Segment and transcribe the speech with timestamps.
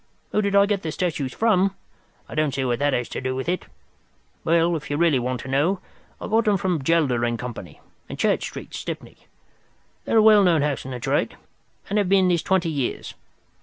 [0.31, 1.75] Who did I get the statues from?
[2.27, 3.67] I don't see what that has to do with it.
[4.43, 5.79] Well, if you really want to know,
[6.19, 7.53] I got them from Gelder & Co.,
[8.09, 9.17] in Church Street, Stepney.
[10.05, 11.37] They are a well known house in the trade,
[11.87, 13.13] and have been this twenty years.